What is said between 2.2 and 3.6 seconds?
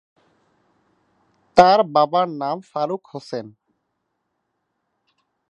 নাম ফারুক হোসেন।